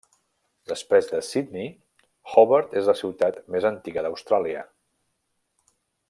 [0.69, 1.67] Després de Sydney,
[2.35, 4.65] Hobart és la ciutat més antiga d'Austràlia.